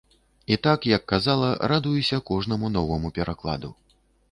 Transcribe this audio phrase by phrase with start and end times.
[0.45, 3.75] І так, як казала, радуюся кожнаму новаму перакладу.